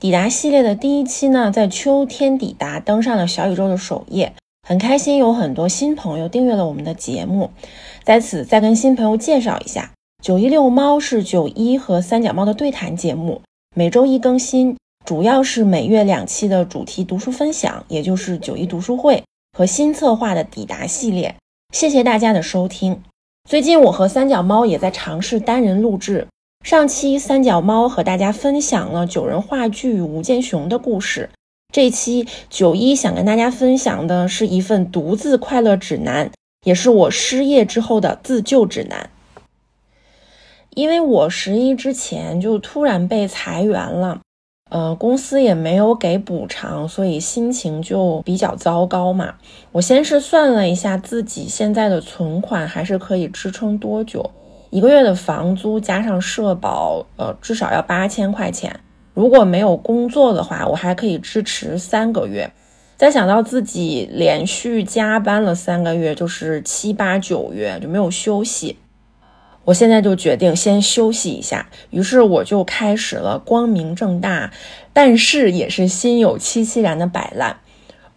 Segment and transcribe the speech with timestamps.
[0.00, 7.50] 抵达系列的第一期呢，在秋天抵达登上了小宇宙的首页，很开心有很多新朋友订阅了我们的节目。
[8.04, 9.90] 在此再跟新朋友介绍一下，
[10.22, 13.42] 九一六猫是九一和三脚猫的对谈节目，
[13.74, 19.24] 每周一更新，主要是每月两期的主题读书分享，也就是九一读书会
[19.58, 21.34] 和新策划的抵达系列。
[21.74, 23.02] 谢谢大家的收听。
[23.50, 26.28] 最近我和三脚猫也在尝试单人录制。
[26.62, 31.30] 上期三脚猫和大家分享了九人话剧吴建雄的故事，
[31.72, 36.30] 这期九一想跟大家分享的是一份独自快乐指南，
[36.64, 39.08] 也是我失业之后的自救指南。
[40.74, 44.20] 因为我十一之前就突然被裁员了，
[44.70, 49.36] 呃，公司也没有给补偿，所以心情就比较糟糕嘛。
[49.72, 54.30] 我先是算了一下自己现在的存款，还是可以支撑多久。
[54.70, 58.80] 一个月的房租加上社保，呃，至少要八千块钱。
[59.14, 62.52] 如果没有工作的话，我还可以支持三个月。
[62.96, 68.76] 再想到自己连续加班了三个月，就是七八九月就没有休息，
[69.64, 71.68] 我现在就决定先休息一下。
[71.90, 74.52] 于是我就开始了光明正大，
[74.92, 77.58] 但是也是心有戚戚然的摆烂。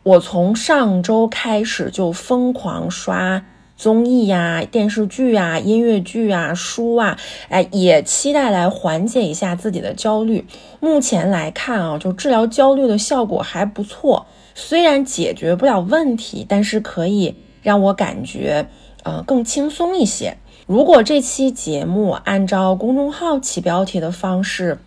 [0.04, 3.46] 我从上周开始就疯狂刷。
[3.82, 7.18] 综艺呀、电视剧啊、音乐剧啊、书啊，
[7.50, 10.46] 哎，也期待来缓解一下自己的焦虑。
[10.80, 14.28] 目前来看啊，就治疗焦虑的效果还不错。
[14.53, 17.34] 虽然解决不了问题，但是可以
[17.64, 18.68] 让我感觉
[19.02, 20.38] 呃更轻松一些。
[20.68, 24.78] 如果这期节目按照公众号起标题的方式，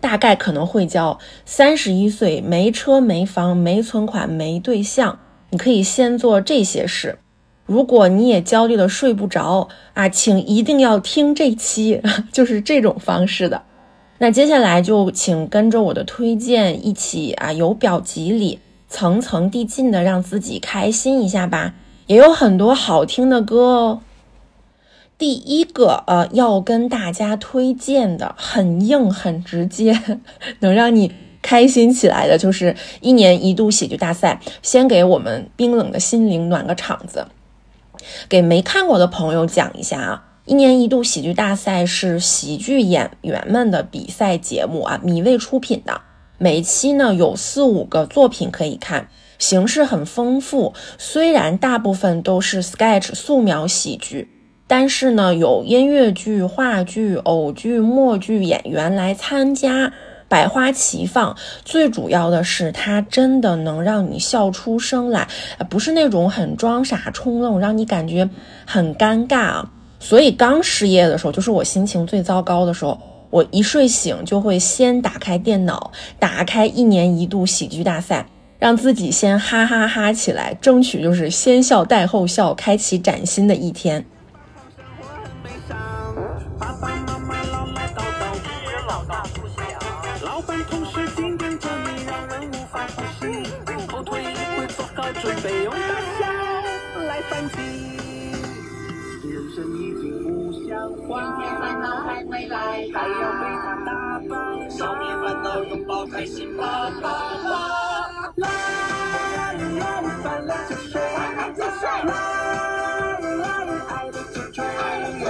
[0.00, 5.18] 大概可能会叫“三十一岁没车没房没存款没对象”。
[5.50, 7.18] 你可以先做这些事。
[7.68, 12.00] 如果你也焦虑的睡不着啊，请一定要听这期，
[12.32, 13.62] 就是这种方式的。
[14.20, 18.58] 那接下来就请跟着我的推荐一起啊，由表及里，
[18.88, 21.74] 层层递进的让自己开心一下吧。
[22.06, 24.00] 也有很多好听的歌哦。
[25.18, 30.00] 第一个呃，要跟大家推荐的很硬很直接，
[30.60, 31.12] 能让你
[31.42, 37.26] 开心起来的，就是一年一度喜剧大赛，先给我们冰冷的心灵暖个场子。
[38.28, 46.00] 给没看过的朋友讲一下啊，一年一度喜剧大赛是喜剧演员们的比赛节目啊，米未出品的。
[46.38, 50.72] 每期呢有四五个作品可以看，形式很丰富。
[50.96, 54.30] 虽然大部分都是 sketch 素描喜剧，
[54.68, 59.92] 但是呢有音乐剧、话剧、偶剧、默剧演员来参加。
[60.28, 61.34] 百花齐放，
[61.64, 65.26] 最主要的是它真的能让你笑出声来，
[65.70, 68.28] 不是那种很装傻充愣，让你感觉
[68.66, 69.70] 很尴尬啊。
[69.98, 73.00] 所以刚失业的时候，就是我心情最糟糕的时候，
[73.30, 78.26] 我一睡醒就会先打开电脑，打开一年一度喜剧大赛，
[78.58, 84.04] 让自己先哈哈哈起来，争取就是先笑带后笑，开启崭新的一天。
[101.18, 102.56] 明天烦恼还会来，
[102.94, 103.90] 还要被他打
[104.30, 104.32] 败，
[104.70, 106.62] 少年烦恼拥抱开心吧
[107.02, 107.04] 吧
[107.42, 107.50] 啦！
[108.36, 108.46] 啦
[109.36, 109.82] 啦啦，
[110.22, 111.18] 烦了就睡，啦
[112.04, 112.14] 啦
[113.34, 114.62] 啦，爱了就追，
[115.18, 115.26] 别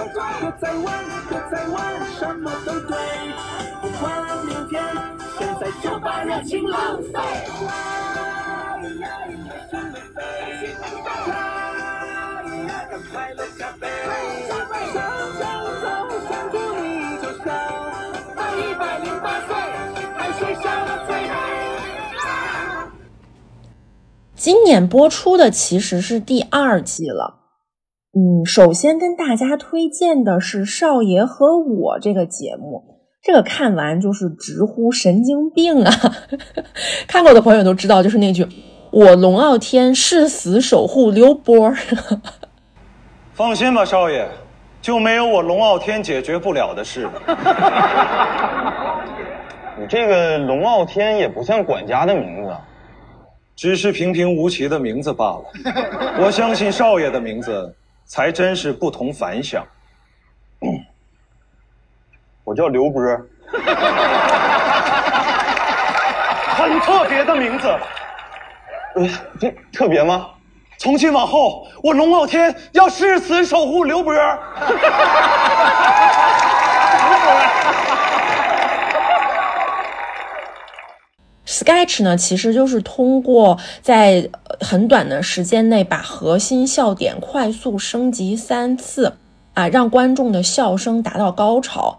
[0.61, 0.85] 再问，
[1.31, 1.75] 别再问，
[2.19, 2.93] 什么都对，
[3.81, 4.05] 不管
[4.45, 4.85] 明天，
[5.39, 7.09] 现在就把热情浪费。
[7.65, 7.67] 啦
[8.77, 9.03] 啦，
[9.49, 10.19] 开心的飞，
[11.03, 11.33] 啦啦，
[12.91, 13.89] 让快乐加倍，
[24.35, 27.35] 今年播出的其实是第二季了。
[28.15, 32.83] 嗯，首先跟大家推荐的是《少爷和我》这个节目，
[33.23, 35.93] 这个看完就是直呼神经病啊！
[37.07, 38.47] 看过的朋友都知道，就是那句
[38.91, 41.75] “我龙傲天誓死守护刘波”。
[43.35, 44.27] 放心吧，少爷。
[44.81, 47.09] 就没有我龙傲天解决不了的事。
[49.79, 52.57] 你这个龙傲天也不像管家的名字，
[53.55, 55.45] 只是平平无奇的名字罢了。
[56.19, 59.65] 我相信少爷的名字才真是不同凡响。
[62.43, 63.03] 我叫刘波，
[66.57, 67.69] 很特别的名字。
[68.95, 69.09] 呃，
[69.39, 70.31] 这特别吗？
[70.79, 74.13] 从今往后，我龙傲天要誓死守护刘波。
[81.59, 89.15] Sketch 呢，其实就是通过在很短的时间内把核心笑点快速升级三次，
[89.55, 91.99] 啊，让观众的笑声达到高潮。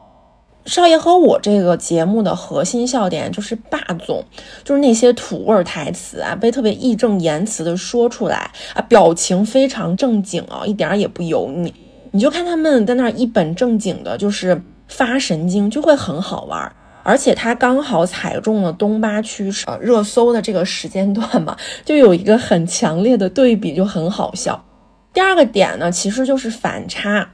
[0.66, 4.24] 少爷和我这个节目的核心笑点就是霸总，
[4.64, 11.74] 就是那些土味台词啊，被特别义正言辞的说出来啊，表情非常正经啊，一点也不油腻。
[12.12, 16.72] 你就看他们在那儿一本正经的，就是发神经，就会很好玩。
[17.10, 24.64] 而且他刚好踩中了东八区呃热搜的这个时间段嘛， 就有一个很强烈的对比，就很好笑。
[25.12, 27.28] 第二个点呢，其实就是反差，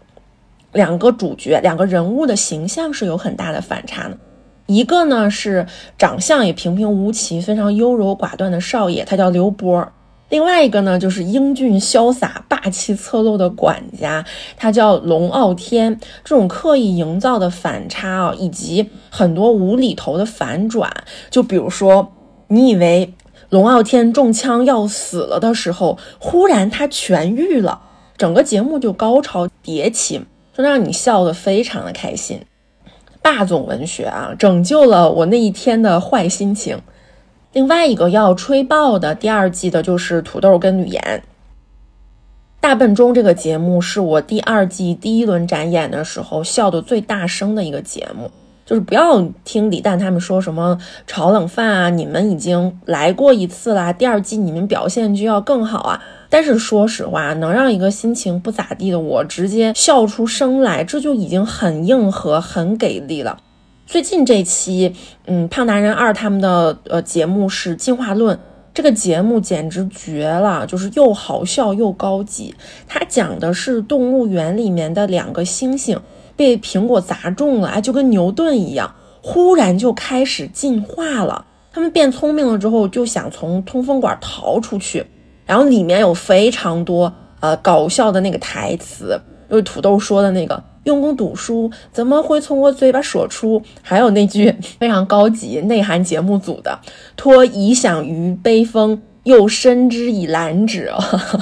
[0.72, 4.18] 两个主角、两个人物的形象是有很大的反差的。
[4.68, 5.66] 一个呢是
[5.98, 9.92] 长相也平平无奇、非常优柔寡断的少爷，他叫刘波。
[10.30, 14.26] 另外一个呢，就是英俊潇洒、霸气侧漏的管家，
[14.58, 16.00] 他叫龙傲天。
[16.24, 20.92] 这种刻意营造的反差啊，以及很多无厘头的反转，
[21.30, 22.12] 就比如说，
[22.48, 23.14] 你以为
[23.50, 27.80] 龙傲天中枪要死了的时候，忽然他痊愈了，
[28.18, 30.26] 整个节目就高潮迭起，
[30.58, 32.42] 就让你笑得非常的开心。
[33.22, 36.80] 霸总文学啊，拯救了我那一天的坏心情。
[37.56, 41.24] 另外一个要吹爆的第二季的就是土豆跟吕岩。
[42.60, 48.30] 大笨钟这个节目是我第二季第一轮展演的时候笑得最大声的一个节目。
[48.66, 56.04] 就是不要听李诞他们说什么炒冷饭啊，你们已经来过一次啦，第二季你们表现就要更好啊。
[56.30, 63.38] 但是说实话，能让一个心情不咋地的我直接笑出声来，这就已经很硬核、很给力了。
[63.86, 64.96] 最近这期，
[65.28, 68.36] 嗯，胖男人二他们的呃节目是《进化论》，
[68.74, 72.56] 这个节目简直绝了，就是又好笑又高级。
[72.88, 76.00] 它讲的是动物园里面的两个猩猩
[76.36, 81.46] 被苹果砸中了，哎，就跟牛顿一样，忽然就开始进化了。
[81.72, 85.06] 他们变聪明了之后，就想从通风管逃出去，
[85.46, 90.62] 然后里面有非常多呃搞笑的那个台词，就是土豆说的那个。
[90.86, 93.62] 用功读书怎么会从我嘴巴说出？
[93.82, 96.80] 还有那句 非常高级、内涵节目组的
[97.18, 100.92] “托遗响于悲风，又深之以兰芷”，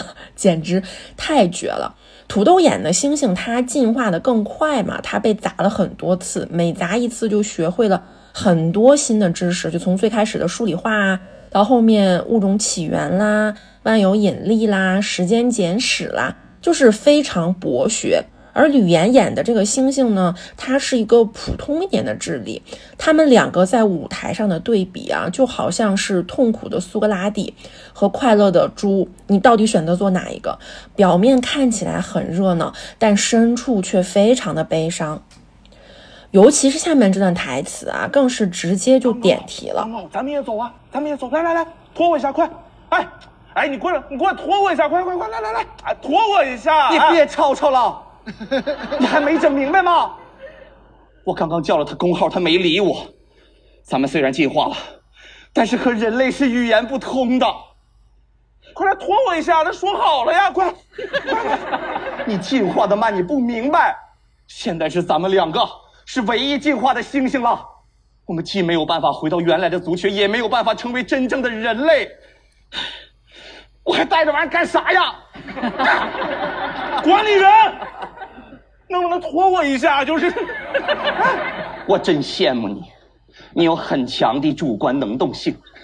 [0.35, 0.81] 简直
[1.15, 1.95] 太绝了！
[2.29, 8.01] 土豆眼的猩猩，它进化的更快嘛，它被砸了很多次，每砸一次就学会了
[8.31, 11.19] 很多新的知识，就从最开始的数理化啊，
[11.51, 13.53] 到后面物种起源啦、
[13.83, 18.23] 万有引力啦、时间简史啦，就是非常博学。
[18.53, 22.61] 而吕岩演的这个猩猩呢，他是一个普通一点的智力。
[22.97, 27.53] 他们两个在舞台上的对比啊，就好像是痛苦的苏格拉底
[27.91, 29.09] 和快乐的猪。
[29.27, 30.59] 你到底选择做哪一个？
[30.95, 35.23] 表面看起来很热闹，但深处却非常的悲伤。
[36.31, 39.87] 尤其是下面这段台词啊，更是直接就点题了。
[40.11, 41.29] 咱们也走啊，咱们也走。
[41.29, 42.49] 来来来，拖我一下，快！
[42.89, 43.07] 哎，
[43.53, 45.27] 哎，你过来，你过来拖我一下，快快快！
[45.27, 46.89] 来来来，哎，拖我一下。
[46.89, 48.01] 你别吵吵了。
[48.99, 50.15] 你还没整明白吗？
[51.25, 53.05] 我刚刚叫了他工号，他没理我。
[53.83, 54.75] 咱们虽然进化了，
[55.53, 57.45] 但是和人类是语言不通的。
[58.73, 60.49] 快来拖我一下，咱说好了呀！
[60.49, 60.73] 快，
[62.25, 63.95] 你进化的慢，你不明白。
[64.47, 65.59] 现在是咱们两个
[66.05, 67.63] 是唯一进化的猩猩了。
[68.25, 72.09] 我们既没有办法回到原来的族群，也没有办法成为真正的人类。
[73.83, 75.15] 我还带这玩意干啥呀？
[77.03, 77.75] 管理员，
[78.93, 80.05] 能不能拖我一下？
[80.05, 80.31] 就是，
[81.85, 82.83] 我真羡慕你，
[83.53, 85.53] 你有很强的主观能动性。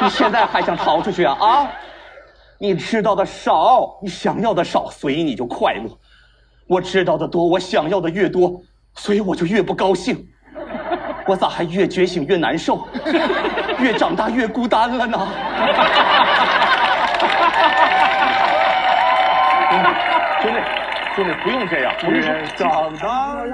[0.00, 1.36] 你现在还想逃出去啊？
[1.38, 1.68] 啊？
[2.60, 5.90] 你知道的少，你想要的少，所以你就快乐。
[6.66, 8.60] 我知道的多，我想要的越多，
[8.94, 10.26] 所以我就越不高兴。
[11.26, 12.88] 我咋还越觉醒越难受，
[13.78, 15.28] 越长大越孤单了呢？
[20.40, 20.58] 兄弟，
[21.18, 21.92] 兄弟，不用这样。
[22.56, 23.44] 长大。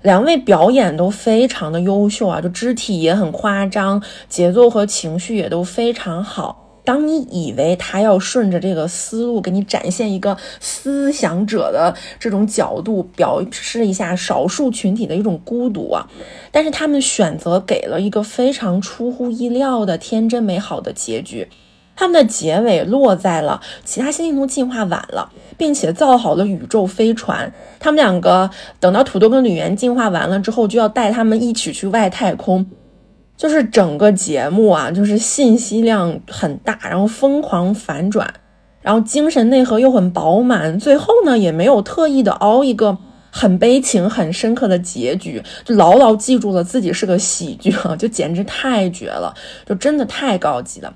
[0.00, 6.62] 两位表演都非常的优秀啊，就肢体也很夸张，节奏和情绪也都非常好。
[6.82, 16.06] 当你以为他要顺着这个思路给你展现一个思想者的这种角度，表示一下少数群体的一种孤独啊，
[16.50, 21.48] 但是他们选择给了一个非常出乎意料的天真美好的结局。
[21.96, 27.52] 他们的结尾落在了其他星系都进化晚了，并且造好了宇宙飞船。
[27.78, 32.66] 他们两个等到土豆跟吕岩进化完了之后，就要带他们一起去外太空。
[33.36, 38.32] 就是整个节目啊，就是信息量很大，然后疯狂反转，
[38.80, 42.96] 然后精神内核又很饱满，最后呢也没有特意的凹一个
[43.32, 49.34] 很悲情、很深刻的结局，就牢牢记住了自己是个喜剧啊，就简直太绝了，
[49.66, 50.94] 就真的太高级了。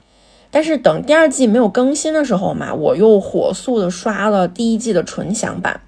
[0.50, 5.80] 但是等第二季没有更新的时候嘛，我又火速的刷了第一季的纯享版。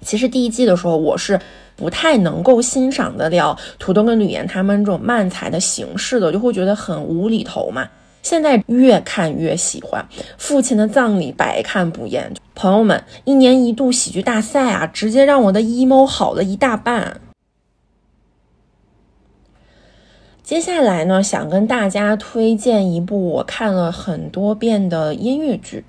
[0.00, 1.40] 其实第一季的时候，我是。
[1.74, 7.88] 不太能够欣赏得了土豆跟吕岩他们这种漫才的形式的，就会觉得很无厘头嘛。
[8.22, 10.06] 现在越看越喜欢，
[10.36, 12.32] 父亲的葬礼百看不厌。
[12.54, 17.20] 朋友们，一年一度喜剧大赛啊，直接让我的 emo 好了一大半。
[20.52, 25.82] 接下来呢，想跟大家推荐一部我看了很多遍的音乐剧，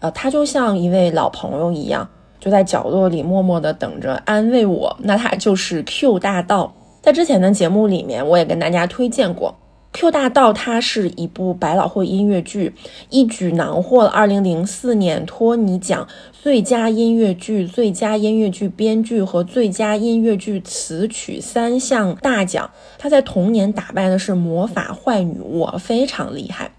[0.00, 2.08] 呃，它就像一位老朋友一样。
[2.40, 6.72] 就在角落里默默的等着安慰我，那它就是 Q 大道。
[7.02, 9.54] 在之前的节目里面，我也跟大家推荐过
[9.90, 12.74] Q 大道，它是一部百老汇音乐剧，
[13.10, 22.70] 一举囊获了2004年托尼奖最佳音乐剧、最佳音乐剧编剧和最佳音乐剧词曲三项大奖。
[22.98, 26.70] 他在同年打败的是魔法坏女巫，非常厉害。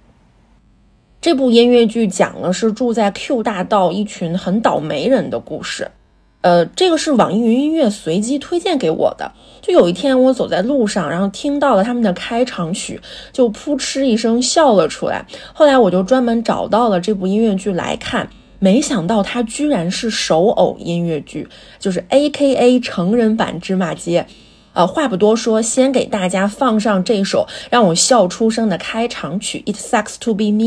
[1.19, 5.91] 这部音乐剧讲的是住在 Q 大道一群很倒霉人的故事，
[6.41, 9.31] 呃，这个是网易云音乐随机推荐给我的。
[9.61, 13.01] 就有一天我走在路上，然后听到了他们的开场曲，
[13.33, 15.25] 就扑哧一声笑了出来。
[15.53, 18.29] 后来我就专门找到了这部音乐剧来看，
[18.59, 24.25] 没想到它居然是手偶音乐剧，就是 A K A 成人版芝麻街。
[24.73, 30.61] 呃，话不多说，先给大家放上这首让我笑出声的开场曲《It Sucks to Be Me》。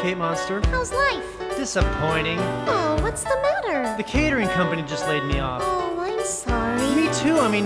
[0.00, 0.60] Kate Monster.
[0.66, 1.24] How's life?
[1.56, 2.38] Disappointing.
[2.68, 3.96] Oh, what's the matter?
[3.96, 5.60] The catering company just laid me off.
[5.64, 6.78] Oh, I'm sorry.
[6.94, 7.36] Me too.
[7.38, 7.64] I mean,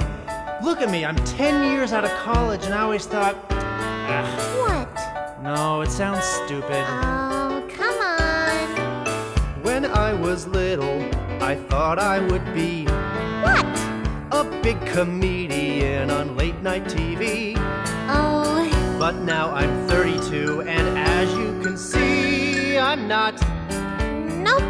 [0.64, 1.04] look at me.
[1.04, 3.36] I'm 10 years out of college, and I always thought.
[3.50, 4.58] Ugh.
[4.60, 5.42] What?
[5.42, 6.84] No, it sounds stupid.
[6.88, 9.62] Oh, come on.
[9.62, 11.02] When I was little,
[11.42, 12.86] I thought I would be.
[13.42, 13.66] What?
[14.32, 17.54] A big comedian on late night TV.
[18.08, 18.96] Oh.
[18.98, 22.21] But now I'm 32, and as you can see,
[22.78, 23.34] I'm not.
[23.70, 24.62] Nope.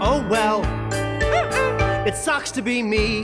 [0.00, 0.64] Oh well.
[2.06, 3.22] It sucks to be me.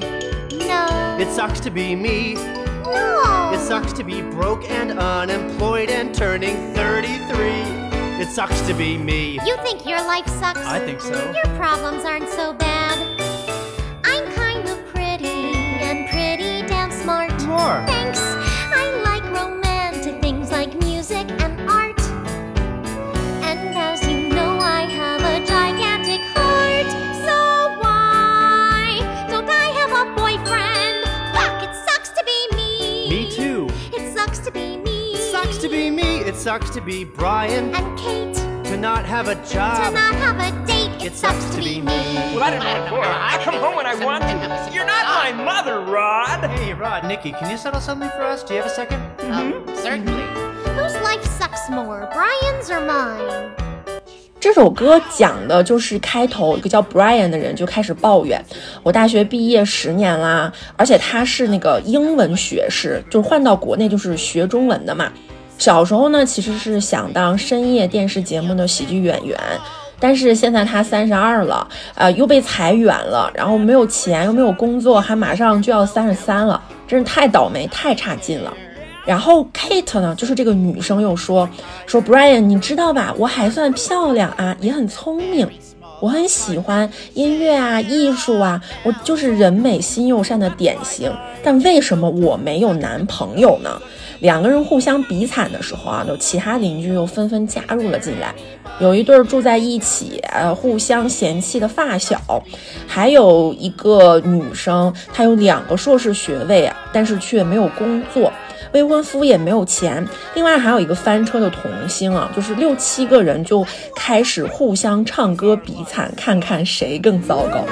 [0.53, 1.17] No.
[1.19, 2.35] It sucks to be me.
[2.35, 3.51] No.
[3.55, 7.17] It sucks to be broke and unemployed and turning 33.
[8.21, 9.39] It sucks to be me.
[9.45, 10.61] You think your life sucks?
[10.61, 11.33] I think so.
[11.33, 13.16] Your problems aren't so bad.
[36.46, 37.74] sucks to be Brian.
[37.74, 39.94] And Kate, To not have a to job.
[39.94, 40.92] not have a date.
[41.00, 42.34] It, It sucks to be me.
[42.34, 43.04] Well, I didn't know before.
[43.06, 44.30] I come home when I want to.
[44.74, 46.40] You're not my mother, Rod.
[46.50, 48.44] Hey, Rod, Nikki, can you settle something for us?
[48.44, 49.02] Do you have a second?
[49.76, 50.24] Certainly.
[50.78, 53.52] Whose life sucks more, Brian's or mine?
[54.40, 58.44] 这首歌讲的就是开头一个叫 Brian 的人就开始抱怨，
[58.82, 65.12] 我大学毕业十年啦，而且他是那个英文学士，就是换到国内就是学中文的嘛。
[65.59, 69.39] 小时候呢，其实是想当深夜电视节目的喜剧演员，
[69.99, 78.53] 但是现在他三十二了，呃，又被裁员了，然后没有钱，又没有工作，还马上就要三十三了，真是太倒霉，太差劲了。
[79.07, 81.49] 然后 Kate 呢，就是这个女生又说
[81.87, 83.15] 说 Brian，你知道吧？
[83.17, 85.49] 我还算漂亮啊，也很聪明，
[86.01, 91.11] 我很喜欢音乐啊、艺术啊，我就是人美心又善的典型。
[91.43, 93.81] 但为什么我没有男朋友呢？
[94.21, 98.35] 两个人互相比惨的时候啊，就其他邻居又纷纷加入了进来。
[98.79, 102.21] 有一对住在一起，呃，互相嫌弃的发小，
[102.87, 108.31] 还有一个女生，她有两个硕士学位啊，但是却没有工作。
[108.73, 117.65] 未婚夫也没有钱，另外还有一个翻车的童星啊， 就是六七个人就开始互相唱歌比惨，看看谁更糟糕。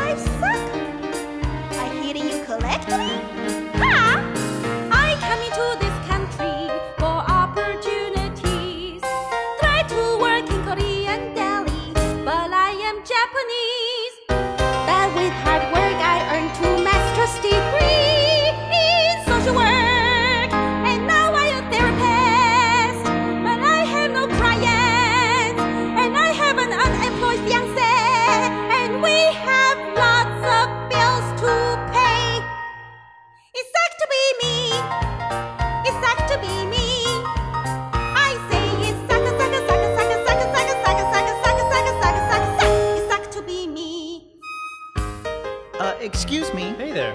[46.24, 46.72] Excuse me.
[46.78, 47.14] Hey there.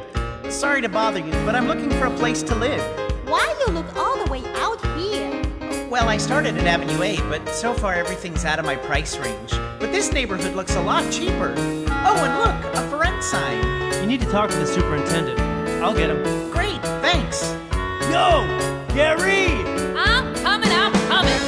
[0.51, 2.79] Sorry to bother you, but I'm looking for a place to live.
[3.27, 5.89] Why you look all the way out here?
[5.89, 9.49] Well, I started at Avenue 8, but so far everything's out of my price range.
[9.79, 11.55] But this neighborhood looks a lot cheaper.
[11.57, 13.63] Oh, and look, a for rent sign.
[13.99, 15.39] You need to talk to the superintendent.
[15.81, 16.51] I'll get him.
[16.51, 17.41] Great, thanks.
[18.11, 18.45] Yo!
[18.93, 19.47] Gary!
[19.97, 21.41] I'm coming, I'm coming.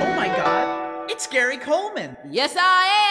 [0.00, 2.16] Oh my god, it's Gary Coleman.
[2.30, 3.07] Yes, I am.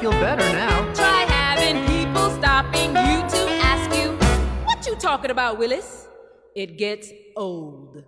[0.00, 0.92] Feel better now.
[0.94, 4.12] Try having people stopping you to ask you,
[4.66, 6.08] what you talking about, Willis?
[6.54, 8.04] It gets old.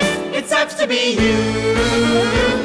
[0.00, 1.38] It sucks to be you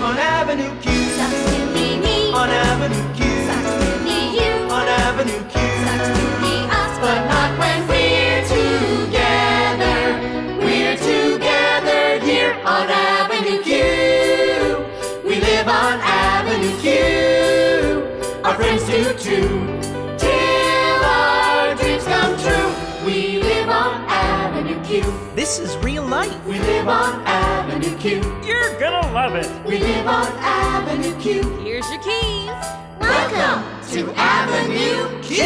[0.04, 0.92] on Avenue Q.
[0.92, 2.32] Sucks to be me.
[2.34, 3.24] On Avenue Q.
[3.48, 4.52] Sucks to be you.
[4.78, 5.62] On Avenue Q.
[5.84, 10.00] Sucks to be us, but not when we're together.
[10.60, 13.72] We're together here on Avenue Q.
[15.26, 16.12] We live on Avenue Q
[18.45, 19.49] Our friends do too.
[20.19, 22.71] Till our dreams come true.
[23.05, 25.05] We live on Avenue Q.
[25.35, 26.33] This is real life.
[26.47, 28.21] We live on Avenue Q.
[28.44, 29.49] You're gonna love it.
[29.64, 31.42] We live on Avenue Q.
[31.62, 32.51] Here's your keys.
[33.01, 35.44] Welcome to Avenue Q.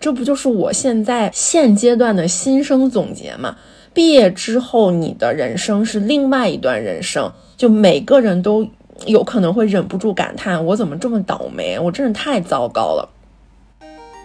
[0.00, 3.56] 这不就是我现在现阶段的心声总结吗？
[3.92, 8.68] 毕业之后，你的人生是另外一段人生，就每个人都
[9.05, 11.79] 有可能会忍不住感叹：我怎么这么倒霉？
[11.79, 13.09] 我真是太糟糕了。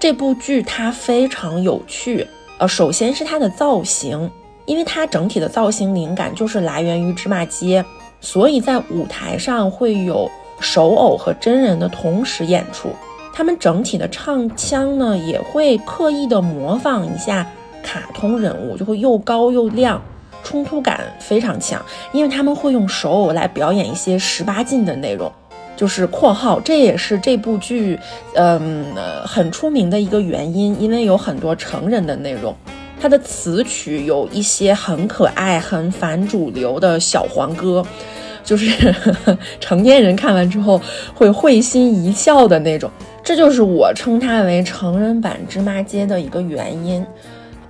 [0.00, 2.26] 这部剧它非常有趣，
[2.58, 4.30] 呃，首先是它的造型，
[4.66, 7.84] 因为它整体的造型灵感就是来源于芝麻街，
[8.20, 12.90] 所以在舞台上会有手偶和真人的同时演出。
[13.34, 17.48] 他们整体的唱腔呢，也会刻意的模仿一下
[17.82, 20.02] 卡通人物，就会又高又亮，
[20.42, 21.84] 冲突感非常强。
[22.12, 25.30] 因为他们会用手偶来表演一些十八禁的内容，
[25.76, 27.98] 就是（括号）这也是这部剧，
[28.34, 28.86] 嗯、
[29.24, 32.54] 很出名的一个原因，因为有很多成人的内容。
[33.00, 37.86] 它的词曲有一些很可爱、很反主流的小黄歌，
[38.42, 38.92] 就是
[39.60, 40.80] 成年人看完之后
[41.14, 42.90] 会会心一笑的那种。
[43.22, 47.06] 这就是我称它为成人版芝麻街的一个原因。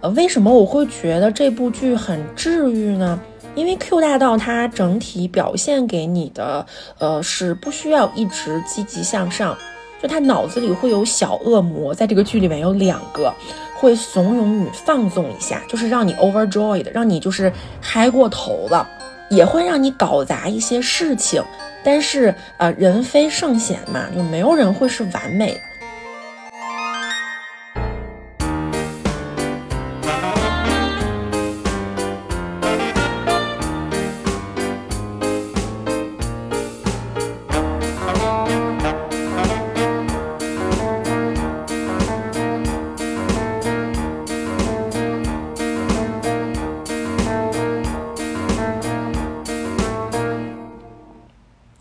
[0.01, 3.19] 呃，为什么我会觉得这部剧很治愈呢？
[3.55, 6.65] 因为 Q 大道它整体表现给你的，
[6.99, 9.57] 呃，是不需要一直积极向上，
[10.01, 13.35] 就他脑子里会有小恶魔，在这个剧里面有两个，
[13.75, 18.89] 会怂恿你放纵一下，就是让你 overjoyed，让你就是嗨过头了，
[19.29, 21.43] 也会让你搞砸一些事情。
[21.83, 25.61] 但是呃，人非圣贤嘛，就没有人会是完美的。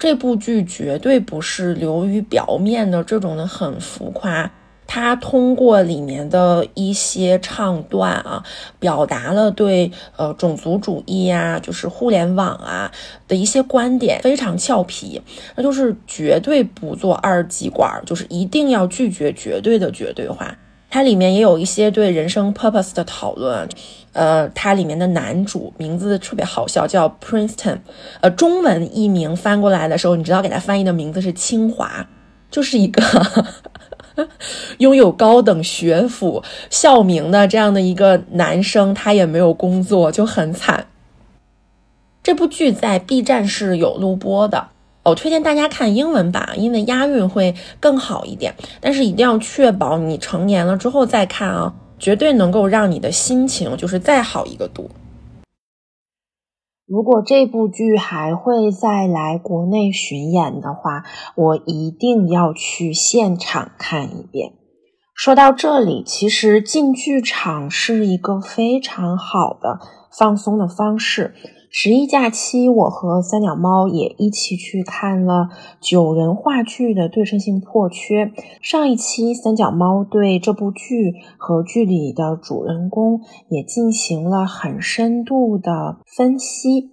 [0.08, 4.50] 这部剧绝对不是流于表面的这种的很浮夸，
[4.88, 8.42] 它通过里面的一些唱段啊，
[8.80, 12.90] 表达了对呃种族主义呀、就是互联网啊
[13.28, 15.22] 的一些观点，非常俏皮，
[15.58, 20.58] 那就是绝对不做二极管，就是一定要拒绝绝对的绝对化。
[20.90, 23.68] 它里面也有一些对人生 purpose 的讨论，
[24.14, 27.80] 呃，它里面的男主名字特别好笑，叫 Princeton，
[28.22, 32.08] 呃，中文译名翻过来的时候，你知道给他翻译的名字是清华，
[32.50, 33.02] 就是一个
[34.80, 40.88] 拥有高等学府校名的这样的一个男生，他也没有工作，就很惨。
[42.24, 44.70] 这部剧在 B 站是有录播的。
[45.04, 48.54] 我推荐大家看英文版，因为押韵会更好一点。
[48.82, 54.90] 但是一定要确保你成年了之后再看啊，绝对能够让你的心情就是再好一个度。
[56.86, 61.04] 如果这部剧还会再来国内巡演的话，
[61.36, 64.54] 我一定要去现场看一遍。
[65.14, 69.80] 说到这里，其实进剧场是一个非常好的
[70.18, 71.34] 放松的方式。
[71.70, 75.50] 十一假期，我和三脚猫也一起去看了
[75.82, 78.32] 九人话剧的对称性破缺。
[78.62, 86.92] 上一期，三脚猫对这部剧和剧里的主人公也进行了很深度的分析。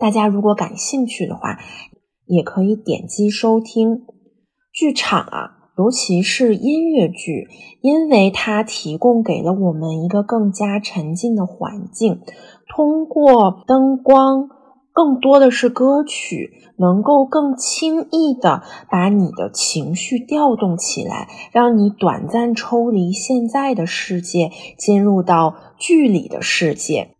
[0.00, 1.58] 大家如果感兴趣的话，
[2.26, 4.02] 也可以点击收听。
[4.72, 7.46] 剧场啊，尤其是音乐剧，
[7.82, 12.20] 因为它提供给了我们一个更加沉浸的环境。
[12.68, 14.48] 通过灯光，
[14.92, 27.16] 更多的是歌曲，能够更轻易的把你的情绪调动起来，让你短暂抽离现在的世界，进入到剧里的世界，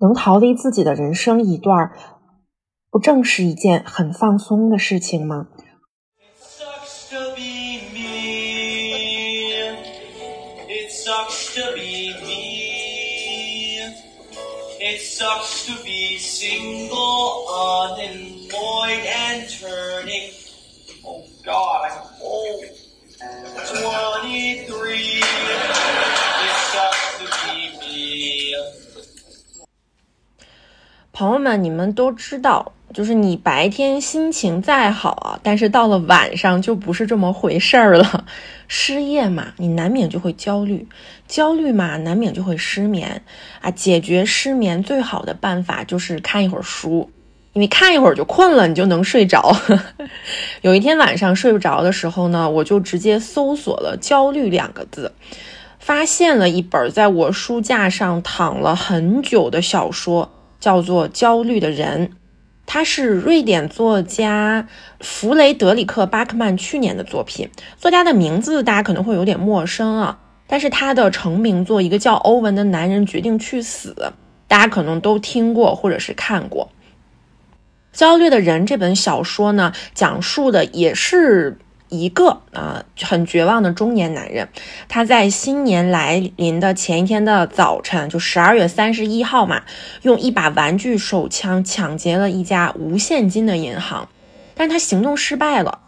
[0.00, 1.92] 能逃离自己的人生一段，
[2.90, 5.48] 不正是一件很放松的事情吗？
[15.18, 20.30] Sucks to be single, unemployed, and turning.
[21.04, 22.62] Oh God, I'm old.
[23.18, 24.94] 23.
[24.94, 28.54] It sucks to be me.
[31.10, 38.24] 朋友们，你们都知道，就是你白天心情再好啊，但是到了晚上就不是这么回事儿了。
[38.66, 40.86] 失业嘛，你难免就会焦虑；
[41.26, 43.22] 焦虑嘛，难免就会失眠
[43.60, 43.70] 啊。
[43.70, 47.10] 解决失眠最好的办法就是看一会儿书，
[47.52, 49.54] 因为看一会儿就困了，你就能睡着。
[50.62, 55.12] 有一天晚上睡不着的时候呢，我就直接搜索了“焦虑”两个字。
[55.78, 62.08] 发现了一本在我书架上躺了很久的小说，叫做《焦虑的人》，
[62.70, 64.68] 它是瑞典作家
[65.00, 67.48] 弗雷德里克·巴克曼去年的作品。
[67.78, 73.96] 作家的名字大家可能会有点陌生啊，但是他的成名作《一个叫欧文的男人决定去死》，
[74.46, 76.68] 大家可能都听过或者是看过。
[77.98, 81.56] 《焦虑的人》这本小说呢，讲述的也是。
[81.88, 84.48] 一个啊、很绝望的中年男人，
[84.88, 89.62] 他在新年来临的前一天的早晨，就十二月三十一号嘛，
[90.02, 94.08] 用一把玩具手枪抢劫了一家无现金的银行，
[94.54, 95.78] 但他行动失败了，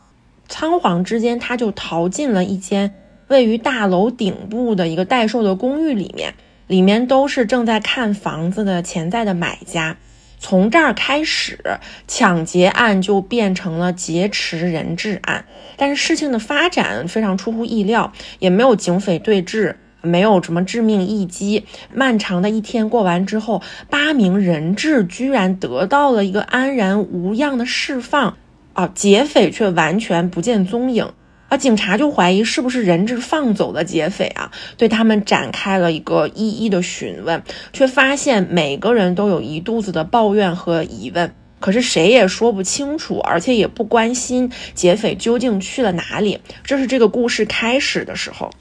[0.48, 2.94] 仓皇之间他就逃进了一间
[3.28, 6.34] 位于大楼顶部的一个待售的公寓里面，
[6.66, 9.96] 里面都是正在看房子的潜在的买家。
[10.42, 11.60] 从这儿开始，
[12.08, 15.44] 抢劫案就变成了劫持人质案。
[15.76, 21.66] 但是事情的发展非常出乎意料，也没有警匪对峙，没有什么致命一击。
[21.92, 28.38] 漫长的一天过完之后，八名人质居然得到了一个安然无恙的释放，
[28.72, 31.12] 啊，劫匪却完全不见踪影。
[31.50, 46.40] 啊，警察就怀疑是不是人质放走了劫匪啊，对他们展开了一个一一的询问，却发现每个人都有一肚子的抱怨和疑问，可是谁也说不清楚，而且也不关心劫匪究竟去了哪里。
[46.62, 48.52] 这是这个故事开始的时候。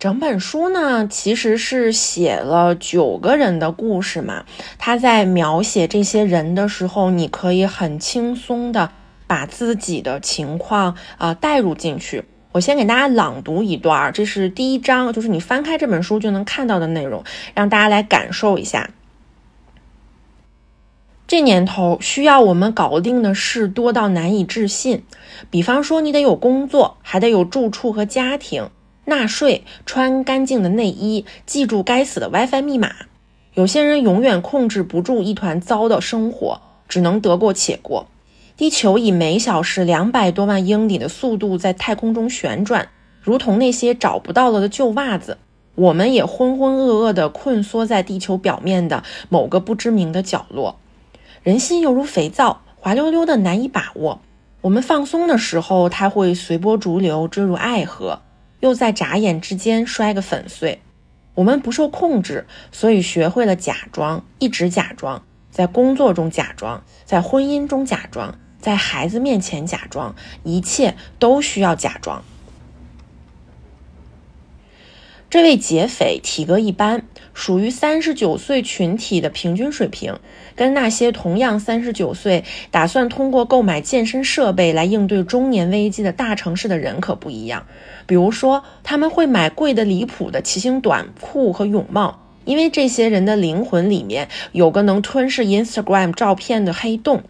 [0.00, 4.44] 整本书呢，其实是写了九个人的故事嘛。
[4.78, 8.90] 他在描写这些人的时候，你可以很轻松的。
[9.28, 12.24] 把自己的情况啊、带入进去。
[12.50, 17.22] 我先给大家朗读一段，这是第一章，就是你翻开这本书就能看到的内容，
[17.54, 18.90] 让大家来感受一下。
[21.26, 25.04] 这年头需要我们搞定的事多到难以置信，
[25.50, 28.70] 比方说你得有工作，还得有住处和家庭，
[29.04, 32.92] 纳税，穿干净的内衣，记住该死的 WiFi 密码。
[33.52, 38.06] 有些人永远控制不住一团糟的生活，只能得过且过。
[38.58, 42.88] 地球以每小时两百多万英里的速度在太空中旋转，
[43.22, 45.38] 如同那些找不到了的旧袜子。
[45.76, 50.80] 我们也浑浑噩噩地困缩在地球表面的某个不知名的角落。
[51.44, 54.20] 人心犹如肥皂，滑溜溜的难以把握。
[54.62, 58.22] 我们放松的时候，它会随波逐流，坠入爱河，
[58.58, 60.80] 又在眨眼之间摔个粉碎。
[61.36, 68.34] 我们不受控制，所以学会了假装，一直假装，在工作中假装，在婚姻中假装。
[68.60, 72.22] 在孩子面前假装，一切都需要假装。
[75.30, 77.02] 这位劫匪体格一般，
[77.34, 80.18] 属于三十九岁群体的平均水平，
[80.56, 87.66] 跟那些同样三十九岁打算通过购买健身设备来应对中年危机的大城市的人可不一样。
[88.06, 97.24] 比如说，他们会买贵的离谱的骑行短裤和泳帽，因为这些人的灵魂里面有个能吞噬 Instagram 照片的黑洞。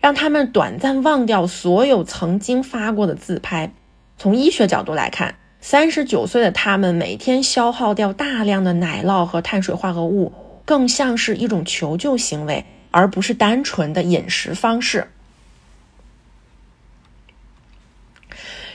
[0.00, 3.72] 让他们短暂忘掉所有曾经发过的自拍。
[4.16, 10.32] 从医学角度来看，三十九岁的他们每天消耗掉大量的奶酪和碳水化合物，
[10.64, 15.08] 更像是一种求救行为，而不是单纯的饮食方式。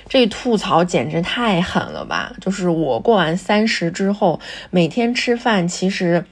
[0.09, 2.35] 这吐槽简直太狠了吧！
[2.39, 6.25] 就是我过完三十之后，每天吃饭，其实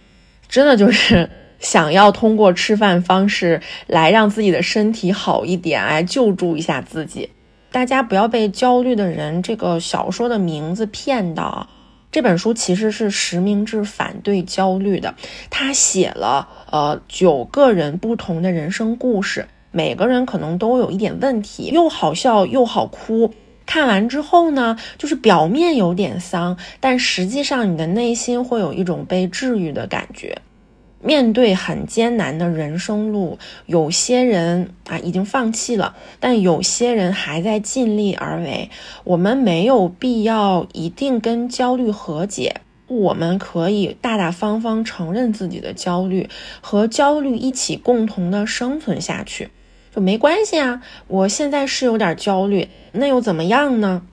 [0.48, 7.30] 真的就是想要通过吃饭方式来让自己的身体好一点，来救助一下自己。
[7.72, 11.70] 大家不要被《焦虑的人》这个小说的名字骗到！
[12.12, 15.16] 这本书其实是实名制反对焦虑的，
[15.50, 23.34] 他写了呃九个人不同的人生故事，每个人可能都有一点问题，又好笑又好哭。
[23.66, 30.40] 看完之后呢，就是表面有点丧，但实际上你的内心会有一种被治愈的感觉。
[31.04, 38.70] 面对很艰难的人生路，有些人啊已经放弃了，但有些人还在尽力而为。
[39.04, 46.30] 我们没有必要一定跟焦虑和解，我们可以大大方方承认自己的焦虑，
[46.62, 49.50] 和焦虑一起共同的生存下去，
[49.96, 50.82] 就没关系啊。
[51.08, 54.04] 我现在是有点焦虑，那又怎么样呢？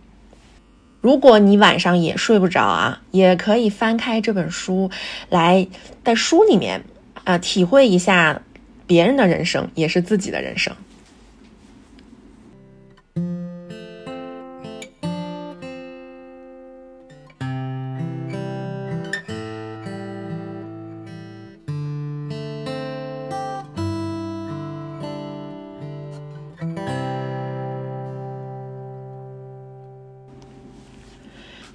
[1.00, 4.90] 如果你晚上也睡不着啊，也可以翻开这本书，
[5.28, 5.66] 来
[6.04, 6.82] 在书里面
[7.24, 8.42] 啊、体会一下
[8.86, 10.74] 别人的人生，也是自己的人生。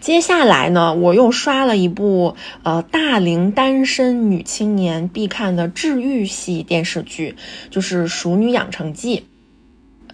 [0.03, 7.37] 接下来呢，我又刷了一部呃大龄单身女青年必看的治愈系电视剧，
[7.69, 9.19] 就是《熟女养成记》。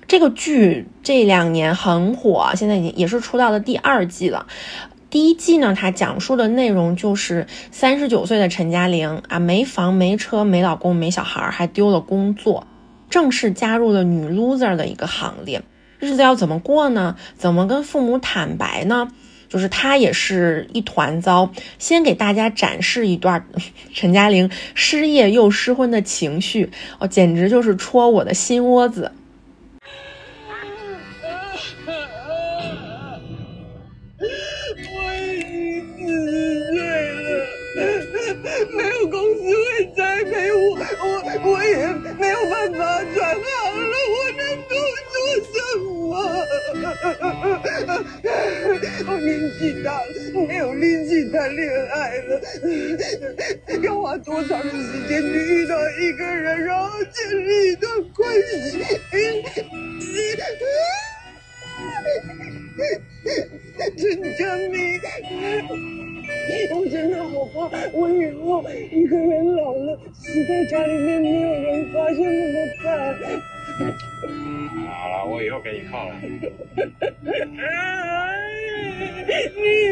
[0.07, 4.45] 这个剧这两年很火，现在已经也是出到了第二季了。
[5.09, 12.67] 第一季呢，它讲述的内容就是三十九岁的陈嘉玲啊，没房没车没老公没小孩，还丢了工作，
[13.09, 15.63] 正式加入了女 loser 的一个行列。
[15.97, 17.15] 日子要怎么过呢？
[17.35, 19.09] 怎么跟父母坦白呢？
[19.49, 21.51] 就是他也是一团糟。
[21.77, 23.45] 先给大家展示一段
[23.93, 29.11] 陈嘉玲失业又失婚的情绪，哦，简直就是戳我的心窝子。
[34.21, 34.25] 我
[35.15, 36.33] 已经四十
[36.71, 36.77] 岁
[37.15, 37.27] 了，
[38.71, 40.59] 没有公司会栽培我，
[41.01, 41.75] 我我也
[42.19, 42.77] 没有办法
[43.15, 44.75] 转行了，我能够
[45.09, 46.11] 做什么？
[49.07, 50.05] 我年纪大了，
[50.47, 52.41] 没有力气谈恋爱了，
[53.81, 58.83] 要花多长的时间去遇到一个人，然后建立一段关系？
[63.97, 64.03] 陈
[64.37, 64.99] 佳明，
[66.71, 67.29] 我真的好
[67.69, 72.87] 怕，我以后一个人老了，死在家里面没有人发现怎么办？
[74.89, 76.15] 好了，我以后给你靠了。
[76.21, 76.29] 你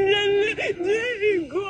[0.05, 0.11] 真
[0.55, 1.65] 的最快了。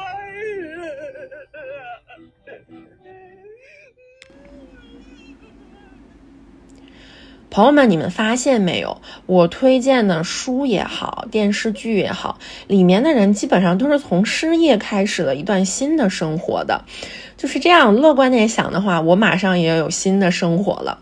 [7.49, 8.99] 朋友们，你们发现没有？
[9.25, 16.83] 我推荐的书也好，电视剧也好，里面的人基本上都是从失业开始了一段新的生活的。
[17.35, 20.99] 就是这样，乐观点想的话，我马上也要有新的生活了。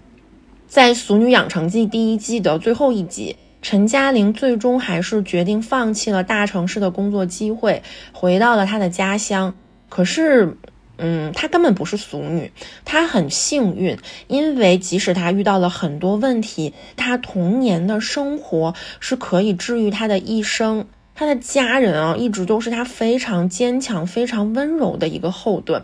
[0.67, 9.55] 在《俗女养成记》第一季的最后一集，陈嘉玲最终还是决定放弃了大城市的工作机会，回到了她的家乡。
[9.89, 10.57] 可是，
[10.97, 12.51] 嗯，她根本不是俗女，
[12.83, 13.97] 她很幸运，
[14.27, 20.87] 因为即使她遇到了很多问题，她童年的生活是可以治愈她的一生。
[21.13, 25.83] 她的家人啊，一直都是她非常坚强、非常温柔的一个后盾。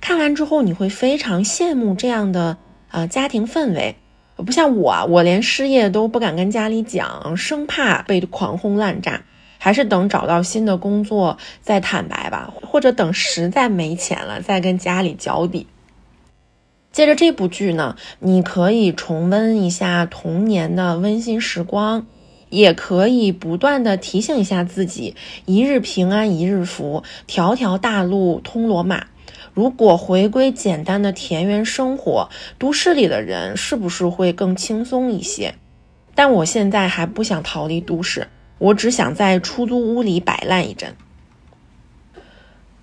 [0.00, 2.56] 看完之后，你会非常羡慕这样的、
[2.90, 3.96] 呃、家庭氛围。
[4.42, 9.22] 不像我，我连失业都不敢跟家里讲，生怕被狂轰滥炸。
[9.62, 15.66] 还是等找到新的工作再坦白吧，或者等实在没钱了再跟家里交底。
[16.90, 22.06] 接着这部剧呢，你可以重温一下童年的温馨时光，
[22.48, 29.08] 也可以不断的提醒一下自己：一日平安一日福，条条大路通罗马。
[29.52, 35.54] 如果回归简单的田园生活，都市里的人是不是会更轻松一些？
[36.14, 40.94] 但我现在还不想逃离都市，我只想在出租屋里摆烂一阵。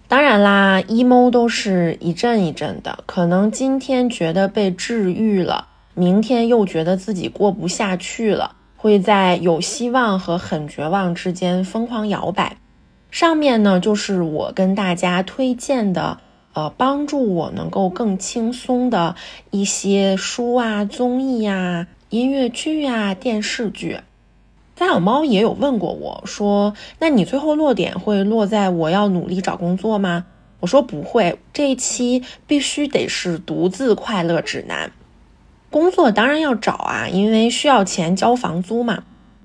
[0.08, 12.58] 当然啦，emo 都是一阵一阵的，可能今天觉得被治愈了，明天又觉得自己过不下去了，会在有希望和很绝望之间疯狂摇摆。
[13.12, 16.20] 上面呢，就是我跟大家推荐的。
[16.58, 19.16] 呃，帮助我能够更轻松的
[19.52, 24.00] 一些书啊、综艺呀、音乐剧呀、电视剧。
[24.76, 30.26] 三小猫也有问过我说：“那你最后落点会落在我要努力找工作吗？”
[30.60, 34.92] 我说不会，这一期必须得是独自快乐指南。
[35.70, 39.04] 工作当然要找啊，因为需要钱交房租嘛。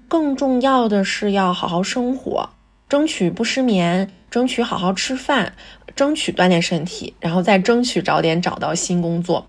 [0.08, 2.48] 更重要的是要好好生活，
[2.92, 5.54] 争取不失眠，争取好好吃饭，
[5.96, 9.46] 争取锻炼身体，然后再争取早点找到新工作。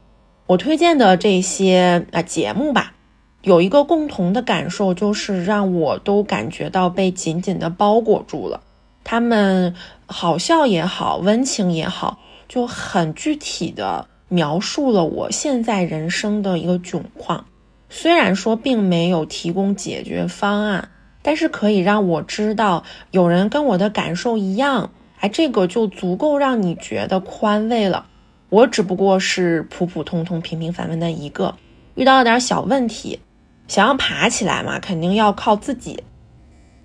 [0.47, 2.93] 我推荐的这些啊节目吧，
[3.41, 8.61] 有一个共同的感受，就是让我都感觉到被紧紧的包裹住了。
[9.03, 9.75] 他们
[10.05, 17.45] 好笑也好，温情也好，就很具体的描述了我现在人生的一个窘况。
[17.89, 20.91] 虽然说并没有提供解决方案，
[21.23, 28.05] 但是可以让我知道有人跟我的感受一样，哎，这个就足够让你觉得宽慰了。
[28.49, 31.55] 我只不过是普普通通、平平凡凡的一个，
[31.95, 33.19] 遇到了点小问题，
[33.67, 36.03] 想要爬起来嘛，肯定要靠自己。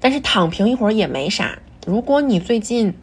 [0.01, 1.59] 但是躺平一会儿也没啥。
[1.85, 2.95] 如果你最近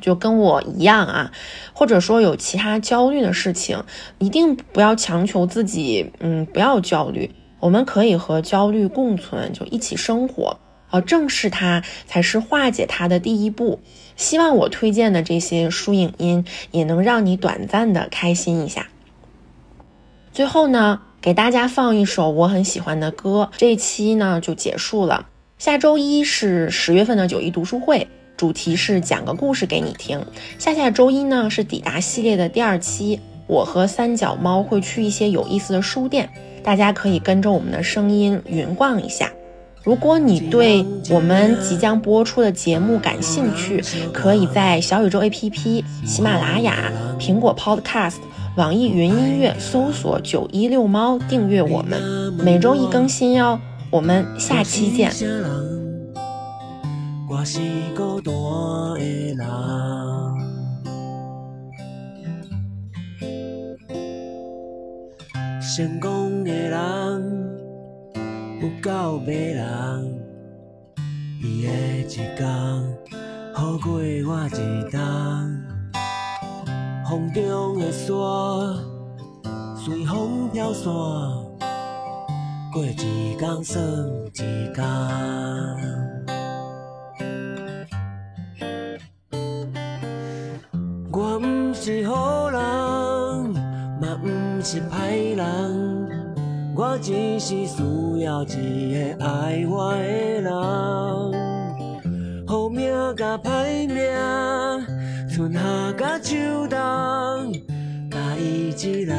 [0.00, 1.32] 就跟我一样啊，
[1.72, 3.82] 或者说有其他焦虑的事情，
[4.18, 7.30] 一定不要强求自己，嗯，不要焦虑。
[7.58, 10.58] 我们可以和焦虑共存，就一起生活，
[10.92, 13.80] 啊，正视它才是化解它的第一步。
[14.14, 18.86] 希望我推荐的这些书影音也能让你短暂的开心一下。
[20.32, 25.26] 最后呢，给大家放一首我很喜欢的歌，这期呢就结束了。
[25.58, 30.24] 下周一是十月份的九一读书会，主题是讲个故事给你听。
[30.58, 36.28] 下下周一呢是抵达系列的第二期，我和三脚猫会去一些有意思的书店。
[36.62, 39.32] 大家可以跟着我们的声音云逛一下。
[39.84, 48.18] 如果你对我们即将播出的节目感兴趣，可以在小宇宙 APP、喜马拉雅、苹果 Podcast、
[48.56, 52.00] 网易云音乐搜索“九一六猫”订阅我们，
[52.34, 53.58] 每周一更新哟。
[53.90, 55.10] 我们下期见。
[57.28, 57.58] 我是
[57.96, 58.32] 孤单
[58.94, 59.38] 的人。
[65.74, 67.51] 成功的人
[68.62, 69.64] 有够迷人，
[71.40, 71.72] 伊的
[72.02, 72.38] 一天
[73.52, 74.00] 好过我
[74.46, 75.00] 一天。
[77.04, 78.14] 风中的沙
[79.76, 80.84] 随风飘散，
[82.72, 83.84] 过一天算
[84.32, 84.78] 一天。
[91.10, 92.60] 我毋是好人，
[94.00, 95.71] 嘛毋是歹人，
[96.92, 97.82] 我只是需
[98.20, 100.52] 要一个爱我的人。
[102.46, 103.96] 好命甲歹命，
[105.26, 105.60] 春夏
[105.96, 106.36] 甲秋
[106.68, 106.78] 冬，
[108.10, 109.16] 甲伊一人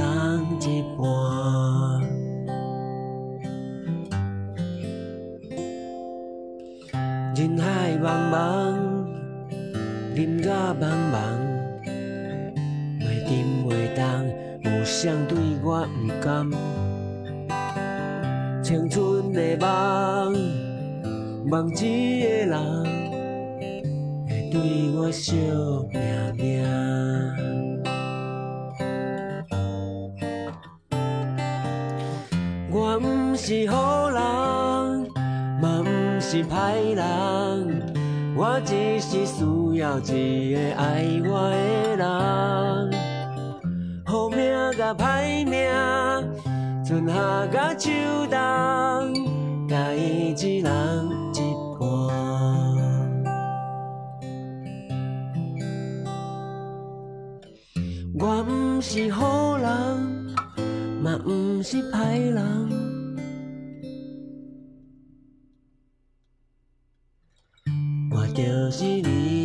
[0.61, 1.03] 一半。
[7.35, 8.77] 人海茫茫，
[10.13, 11.17] 人甲茫茫。
[12.99, 13.33] 袂沉
[13.65, 14.05] 袂动，
[14.61, 16.51] 有谁对我毋甘？
[18.73, 20.33] 青春的梦，
[21.45, 22.57] 梦一个人
[24.27, 24.57] 会对
[24.97, 25.35] 我惜
[25.91, 26.01] 命
[26.35, 26.65] 命。
[32.71, 34.17] 我毋是好人，
[35.61, 37.93] 嘛毋是歹人。
[38.35, 39.45] 我只是需
[39.77, 42.91] 要一个爱我的人，
[44.03, 44.39] 好命
[44.75, 45.61] 甲歹命，
[46.93, 47.89] 春夏甲秋
[48.29, 51.39] 冬，甲伊一人一
[51.79, 51.89] 半。
[58.19, 59.65] 我毋是好人，
[61.01, 62.69] 嘛毋是歹人。
[68.11, 69.42] 我就是你